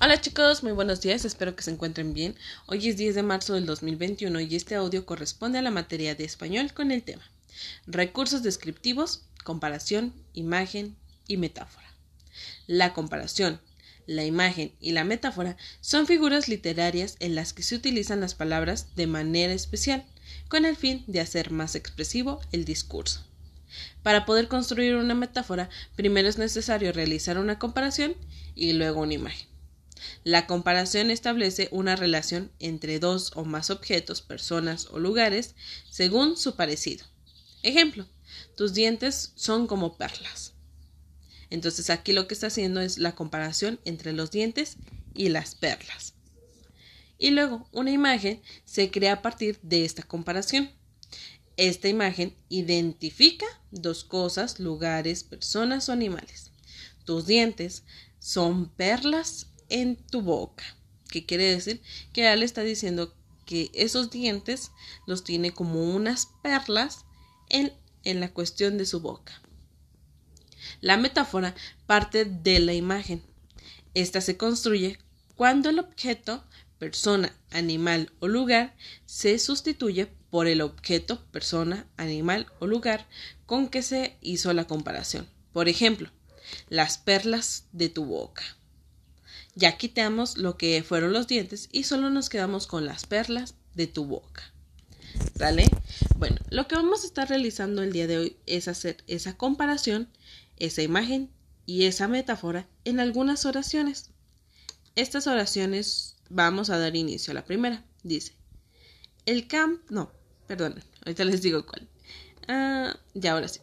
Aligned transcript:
Hola 0.00 0.20
chicos, 0.20 0.64
muy 0.64 0.72
buenos 0.72 1.00
días, 1.02 1.24
espero 1.24 1.54
que 1.54 1.62
se 1.62 1.70
encuentren 1.70 2.14
bien. 2.14 2.34
Hoy 2.66 2.88
es 2.88 2.96
10 2.96 3.14
de 3.14 3.22
marzo 3.22 3.54
del 3.54 3.64
2021 3.64 4.40
y 4.40 4.56
este 4.56 4.74
audio 4.74 5.06
corresponde 5.06 5.58
a 5.58 5.62
la 5.62 5.70
materia 5.70 6.16
de 6.16 6.24
español 6.24 6.74
con 6.74 6.90
el 6.90 7.04
tema 7.04 7.22
Recursos 7.86 8.42
descriptivos, 8.42 9.22
comparación, 9.44 10.12
imagen 10.32 10.96
y 11.28 11.36
metáfora. 11.36 11.86
La 12.66 12.92
comparación, 12.92 13.60
la 14.08 14.24
imagen 14.24 14.72
y 14.80 14.90
la 14.90 15.04
metáfora 15.04 15.56
son 15.80 16.08
figuras 16.08 16.48
literarias 16.48 17.14
en 17.20 17.36
las 17.36 17.52
que 17.52 17.62
se 17.62 17.76
utilizan 17.76 18.20
las 18.20 18.34
palabras 18.34 18.96
de 18.96 19.06
manera 19.06 19.52
especial, 19.52 20.04
con 20.48 20.64
el 20.64 20.74
fin 20.76 21.04
de 21.06 21.20
hacer 21.20 21.52
más 21.52 21.76
expresivo 21.76 22.40
el 22.50 22.64
discurso. 22.64 23.24
Para 24.02 24.26
poder 24.26 24.48
construir 24.48 24.96
una 24.96 25.14
metáfora, 25.14 25.70
primero 25.94 26.28
es 26.28 26.36
necesario 26.36 26.92
realizar 26.92 27.38
una 27.38 27.60
comparación 27.60 28.16
y 28.56 28.72
luego 28.72 29.00
una 29.00 29.14
imagen. 29.14 29.53
La 30.24 30.46
comparación 30.46 31.10
establece 31.10 31.68
una 31.70 31.96
relación 31.96 32.50
entre 32.60 32.98
dos 32.98 33.32
o 33.34 33.44
más 33.44 33.70
objetos, 33.70 34.22
personas 34.22 34.88
o 34.90 34.98
lugares 34.98 35.54
según 35.90 36.36
su 36.36 36.56
parecido. 36.56 37.04
Ejemplo, 37.62 38.06
tus 38.56 38.74
dientes 38.74 39.32
son 39.34 39.66
como 39.66 39.96
perlas. 39.96 40.52
Entonces 41.50 41.90
aquí 41.90 42.12
lo 42.12 42.26
que 42.26 42.34
está 42.34 42.48
haciendo 42.48 42.80
es 42.80 42.98
la 42.98 43.14
comparación 43.14 43.80
entre 43.84 44.12
los 44.12 44.30
dientes 44.30 44.76
y 45.14 45.28
las 45.28 45.54
perlas. 45.54 46.14
Y 47.18 47.30
luego 47.30 47.68
una 47.72 47.90
imagen 47.90 48.42
se 48.64 48.90
crea 48.90 49.14
a 49.14 49.22
partir 49.22 49.58
de 49.62 49.84
esta 49.84 50.02
comparación. 50.02 50.70
Esta 51.56 51.88
imagen 51.88 52.34
identifica 52.48 53.46
dos 53.70 54.04
cosas, 54.04 54.58
lugares, 54.58 55.22
personas 55.22 55.88
o 55.88 55.92
animales. 55.92 56.50
Tus 57.04 57.26
dientes 57.26 57.84
son 58.18 58.68
perlas 58.68 59.46
en 59.74 59.96
tu 59.96 60.22
boca. 60.22 60.64
¿Qué 61.10 61.26
quiere 61.26 61.50
decir? 61.50 61.82
Que 62.12 62.32
él 62.32 62.44
está 62.44 62.62
diciendo 62.62 63.12
que 63.44 63.72
esos 63.74 64.08
dientes 64.08 64.70
los 65.04 65.24
tiene 65.24 65.52
como 65.52 65.82
unas 65.82 66.28
perlas 66.44 67.04
en, 67.50 67.72
en 68.04 68.20
la 68.20 68.32
cuestión 68.32 68.78
de 68.78 68.86
su 68.86 69.00
boca. 69.00 69.42
La 70.80 70.96
metáfora 70.96 71.56
parte 71.86 72.24
de 72.24 72.60
la 72.60 72.72
imagen. 72.72 73.24
Esta 73.94 74.20
se 74.20 74.36
construye 74.36 75.00
cuando 75.34 75.70
el 75.70 75.80
objeto, 75.80 76.44
persona, 76.78 77.34
animal 77.50 78.12
o 78.20 78.28
lugar 78.28 78.76
se 79.06 79.40
sustituye 79.40 80.06
por 80.30 80.46
el 80.46 80.60
objeto, 80.60 81.24
persona, 81.32 81.88
animal 81.96 82.46
o 82.60 82.68
lugar 82.68 83.08
con 83.44 83.68
que 83.68 83.82
se 83.82 84.18
hizo 84.20 84.52
la 84.52 84.68
comparación. 84.68 85.28
Por 85.52 85.68
ejemplo, 85.68 86.10
las 86.68 86.96
perlas 86.96 87.66
de 87.72 87.88
tu 87.88 88.04
boca. 88.04 88.44
Ya 89.54 89.76
quitamos 89.76 90.36
lo 90.36 90.56
que 90.56 90.82
fueron 90.82 91.12
los 91.12 91.26
dientes 91.28 91.68
y 91.70 91.84
solo 91.84 92.10
nos 92.10 92.28
quedamos 92.28 92.66
con 92.66 92.86
las 92.86 93.06
perlas 93.06 93.54
de 93.74 93.86
tu 93.86 94.04
boca. 94.04 94.52
¿Sale? 95.38 95.70
Bueno, 96.16 96.36
lo 96.50 96.66
que 96.66 96.74
vamos 96.74 97.04
a 97.04 97.06
estar 97.06 97.28
realizando 97.28 97.82
el 97.82 97.92
día 97.92 98.06
de 98.06 98.18
hoy 98.18 98.36
es 98.46 98.66
hacer 98.68 98.96
esa 99.06 99.36
comparación, 99.36 100.08
esa 100.58 100.82
imagen 100.82 101.30
y 101.66 101.84
esa 101.84 102.08
metáfora 102.08 102.66
en 102.84 103.00
algunas 103.00 103.44
oraciones. 103.44 104.10
Estas 104.96 105.26
oraciones 105.26 106.16
vamos 106.30 106.70
a 106.70 106.78
dar 106.78 106.96
inicio 106.96 107.30
a 107.30 107.34
la 107.34 107.44
primera. 107.44 107.84
Dice, 108.02 108.34
el 109.26 109.46
camp, 109.46 109.80
no, 109.90 110.12
perdón, 110.46 110.82
ahorita 111.04 111.24
les 111.24 111.42
digo 111.42 111.64
cuál. 111.64 111.88
Ah, 112.48 112.96
ya 113.14 113.32
ahora 113.32 113.48
sí. 113.48 113.60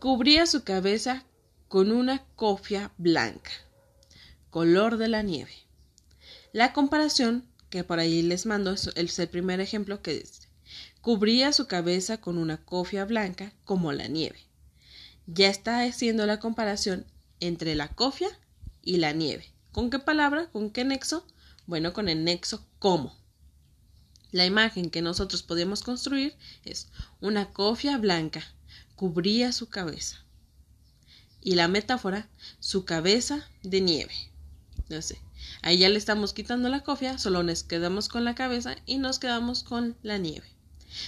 Cubría 0.00 0.46
su 0.46 0.64
cabeza 0.64 1.24
con 1.68 1.92
una 1.92 2.24
cofia 2.36 2.90
blanca, 2.98 3.50
color 4.50 4.96
de 4.96 5.08
la 5.08 5.22
nieve. 5.22 5.52
La 6.52 6.72
comparación 6.72 7.44
que 7.70 7.84
por 7.84 8.00
ahí 8.00 8.22
les 8.22 8.46
mando 8.46 8.72
es 8.72 9.18
el 9.18 9.28
primer 9.28 9.60
ejemplo 9.60 10.02
que 10.02 10.14
dice, 10.14 10.48
cubría 11.00 11.52
su 11.52 11.66
cabeza 11.66 12.20
con 12.20 12.36
una 12.36 12.58
cofia 12.58 13.04
blanca 13.04 13.52
como 13.64 13.92
la 13.92 14.08
nieve. 14.08 14.38
Ya 15.26 15.48
está 15.48 15.82
haciendo 15.82 16.26
la 16.26 16.40
comparación 16.40 17.06
entre 17.38 17.74
la 17.74 17.88
cofia 17.88 18.28
y 18.82 18.96
la 18.96 19.12
nieve. 19.12 19.46
¿Con 19.72 19.90
qué 19.90 20.00
palabra? 20.00 20.48
¿Con 20.50 20.70
qué 20.70 20.84
nexo? 20.84 21.24
Bueno, 21.66 21.92
con 21.92 22.08
el 22.08 22.24
nexo 22.24 22.66
como. 22.78 23.16
La 24.32 24.46
imagen 24.46 24.90
que 24.90 25.02
nosotros 25.02 25.42
podemos 25.42 25.82
construir 25.82 26.34
es 26.64 26.88
una 27.20 27.52
cofia 27.52 27.98
blanca 27.98 28.42
cubría 28.96 29.52
su 29.52 29.68
cabeza. 29.68 30.18
Y 31.40 31.54
la 31.54 31.68
metáfora, 31.68 32.28
su 32.58 32.84
cabeza 32.84 33.48
de 33.62 33.80
nieve. 33.80 34.29
No 34.90 35.00
sé. 35.00 35.18
Ahí 35.62 35.78
ya 35.78 35.88
le 35.88 35.96
estamos 35.96 36.32
quitando 36.32 36.68
la 36.68 36.80
cofia, 36.80 37.16
solo 37.16 37.44
nos 37.44 37.62
quedamos 37.62 38.08
con 38.08 38.24
la 38.24 38.34
cabeza 38.34 38.74
y 38.86 38.98
nos 38.98 39.20
quedamos 39.20 39.62
con 39.62 39.96
la 40.02 40.18
nieve. 40.18 40.46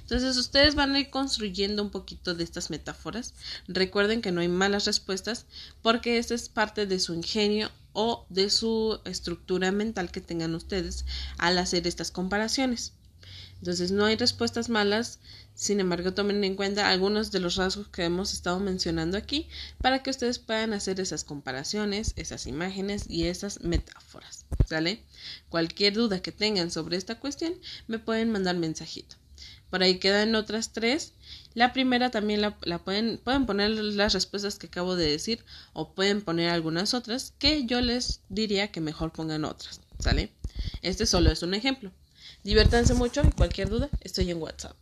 Entonces 0.00 0.36
ustedes 0.36 0.74
van 0.74 0.96
a 0.96 0.98
ir 0.98 1.10
construyendo 1.10 1.84
un 1.84 1.90
poquito 1.90 2.34
de 2.34 2.42
estas 2.42 2.70
metáforas. 2.70 3.34
Recuerden 3.68 4.20
que 4.20 4.32
no 4.32 4.40
hay 4.40 4.48
malas 4.48 4.84
respuestas 4.84 5.46
porque 5.80 6.18
esta 6.18 6.34
es 6.34 6.48
parte 6.48 6.86
de 6.86 6.98
su 6.98 7.14
ingenio 7.14 7.70
o 7.92 8.26
de 8.28 8.50
su 8.50 9.00
estructura 9.04 9.70
mental 9.70 10.10
que 10.10 10.20
tengan 10.20 10.56
ustedes 10.56 11.04
al 11.38 11.56
hacer 11.56 11.86
estas 11.86 12.10
comparaciones. 12.10 12.94
Entonces 13.58 13.90
no 13.90 14.04
hay 14.04 14.16
respuestas 14.16 14.68
malas, 14.68 15.18
sin 15.54 15.80
embargo 15.80 16.14
tomen 16.14 16.44
en 16.44 16.54
cuenta 16.54 16.90
algunos 16.90 17.32
de 17.32 17.40
los 17.40 17.56
rasgos 17.56 17.88
que 17.88 18.04
hemos 18.04 18.32
estado 18.32 18.60
mencionando 18.60 19.18
aquí 19.18 19.48
para 19.82 20.02
que 20.02 20.10
ustedes 20.10 20.38
puedan 20.38 20.72
hacer 20.72 21.00
esas 21.00 21.24
comparaciones, 21.24 22.12
esas 22.16 22.46
imágenes 22.46 23.06
y 23.08 23.24
esas 23.24 23.60
metáforas. 23.62 24.44
¿Sale? 24.68 25.02
Cualquier 25.48 25.94
duda 25.94 26.22
que 26.22 26.30
tengan 26.30 26.70
sobre 26.70 26.96
esta 26.96 27.18
cuestión 27.18 27.54
me 27.88 27.98
pueden 27.98 28.30
mandar 28.30 28.56
mensajito. 28.56 29.16
Por 29.70 29.82
ahí 29.82 29.98
quedan 29.98 30.34
otras 30.34 30.72
tres. 30.72 31.12
La 31.54 31.72
primera 31.72 32.10
también 32.10 32.40
la, 32.40 32.56
la, 32.62 32.78
pueden, 32.78 33.18
pueden 33.18 33.44
poner 33.44 33.70
las 33.70 34.14
respuestas 34.14 34.58
que 34.58 34.68
acabo 34.68 34.96
de 34.96 35.10
decir 35.10 35.44
o 35.72 35.92
pueden 35.94 36.22
poner 36.22 36.50
algunas 36.50 36.94
otras 36.94 37.34
que 37.38 37.66
yo 37.66 37.80
les 37.80 38.20
diría 38.28 38.70
que 38.70 38.80
mejor 38.80 39.12
pongan 39.12 39.44
otras. 39.44 39.80
¿Sale? 39.98 40.32
Este 40.82 41.06
solo 41.06 41.30
es 41.30 41.42
un 41.42 41.54
ejemplo. 41.54 41.92
Diviértanse 42.44 42.94
mucho 42.94 43.22
y 43.26 43.32
cualquier 43.32 43.68
duda 43.68 43.88
estoy 44.00 44.30
en 44.30 44.40
WhatsApp. 44.42 44.76